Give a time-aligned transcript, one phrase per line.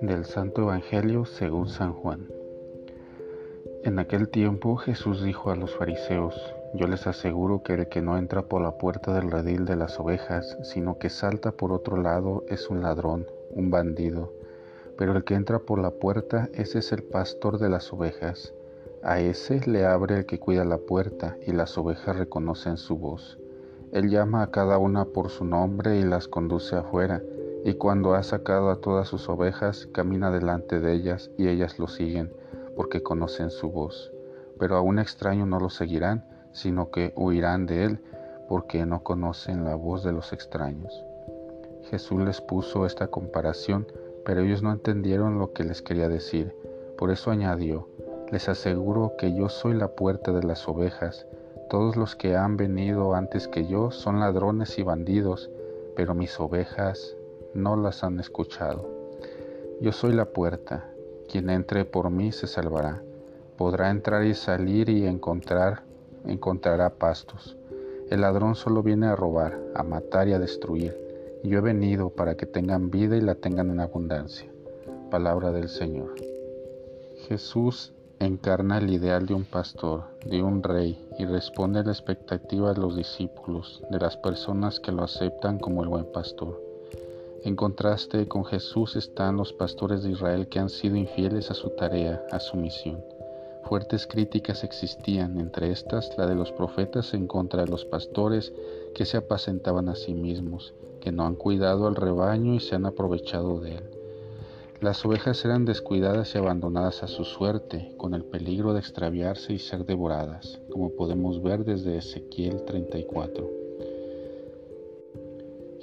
[0.00, 2.28] Del Santo Evangelio según San Juan.
[3.82, 6.40] En aquel tiempo Jesús dijo a los fariseos,
[6.72, 9.98] Yo les aseguro que el que no entra por la puerta del redil de las
[9.98, 14.32] ovejas, sino que salta por otro lado, es un ladrón, un bandido.
[14.96, 18.54] Pero el que entra por la puerta, ese es el pastor de las ovejas.
[19.02, 23.40] A ese le abre el que cuida la puerta, y las ovejas reconocen su voz.
[23.90, 27.20] Él llama a cada una por su nombre y las conduce afuera
[27.68, 31.86] y cuando ha sacado a todas sus ovejas, camina delante de ellas y ellas lo
[31.86, 32.32] siguen,
[32.74, 34.10] porque conocen su voz.
[34.58, 38.00] Pero a un extraño no lo seguirán, sino que huirán de él,
[38.48, 41.04] porque no conocen la voz de los extraños.
[41.90, 43.86] Jesús les puso esta comparación,
[44.24, 46.56] pero ellos no entendieron lo que les quería decir.
[46.96, 47.86] Por eso añadió,
[48.32, 51.26] les aseguro que yo soy la puerta de las ovejas.
[51.68, 55.50] Todos los que han venido antes que yo son ladrones y bandidos,
[55.94, 57.17] pero mis ovejas
[57.54, 58.88] no las han escuchado.
[59.80, 60.90] Yo soy la puerta,
[61.28, 63.02] quien entre por mí se salvará.
[63.56, 65.82] Podrá entrar y salir y encontrar,
[66.24, 67.56] encontrará pastos.
[68.10, 70.96] El ladrón solo viene a robar, a matar y a destruir.
[71.44, 74.50] Yo he venido para que tengan vida y la tengan en abundancia.
[75.10, 76.14] Palabra del Señor.
[77.28, 82.72] Jesús encarna el ideal de un pastor, de un rey, y responde a la expectativa
[82.72, 86.67] de los discípulos, de las personas que lo aceptan como el buen pastor.
[87.44, 91.70] En contraste con Jesús están los pastores de Israel que han sido infieles a su
[91.70, 93.04] tarea, a su misión.
[93.62, 98.52] Fuertes críticas existían, entre estas la de los profetas en contra de los pastores
[98.94, 102.86] que se apacentaban a sí mismos, que no han cuidado al rebaño y se han
[102.86, 103.84] aprovechado de él.
[104.80, 109.58] Las ovejas eran descuidadas y abandonadas a su suerte, con el peligro de extraviarse y
[109.58, 113.57] ser devoradas, como podemos ver desde Ezequiel 34.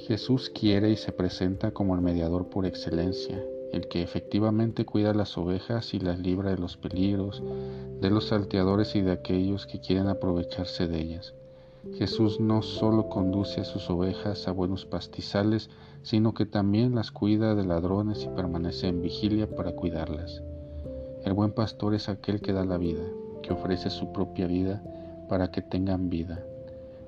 [0.08, 3.44] Jesús quiere y se presenta como el mediador por excelencia,
[3.74, 7.42] el que efectivamente cuida las ovejas y las libra de los peligros,
[8.02, 11.34] de los salteadores y de aquellos que quieren aprovecharse de ellas.
[11.94, 15.72] Jesús no solo conduce a sus ovejas a buenos pastizales,
[16.04, 20.44] sino que también las cuida de ladrones y permanece en vigilia para cuidarlas.
[21.24, 23.04] El buen pastor es aquel que da la vida,
[23.42, 24.84] que ofrece su propia vida
[25.28, 26.46] para que tengan vida.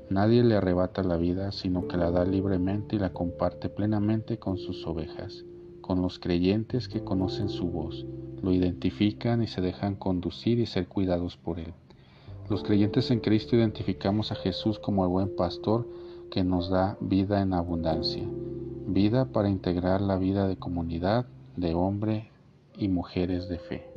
[0.09, 4.57] Nadie le arrebata la vida, sino que la da libremente y la comparte plenamente con
[4.57, 5.43] sus ovejas,
[5.81, 8.05] con los creyentes que conocen su voz,
[8.41, 11.73] lo identifican y se dejan conducir y ser cuidados por él.
[12.49, 15.85] Los creyentes en Cristo identificamos a Jesús como el buen pastor
[16.31, 18.23] que nos da vida en abundancia,
[18.87, 21.25] vida para integrar la vida de comunidad,
[21.57, 22.31] de hombre
[22.77, 23.96] y mujeres de fe.